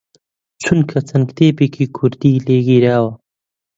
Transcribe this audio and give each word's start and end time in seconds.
چونکە 0.63 0.97
چەند 1.07 1.25
کتێبێکی 1.29 1.85
کوردی 1.95 2.43
لێ 2.45 2.57
گیراوە 2.67 3.11